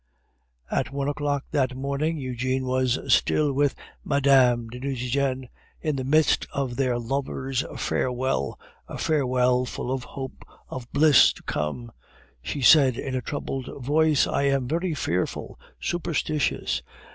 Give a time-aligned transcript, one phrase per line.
[0.71, 4.65] At one o'clock that morning Eugene was still with Mme.
[4.69, 5.47] de Nucingen.
[5.79, 11.43] In the midst of their lovers' farewell, a farewell full of hope of bliss to
[11.43, 11.91] come,
[12.41, 16.81] she said in a troubled voice, "I am very fearful, superstitious.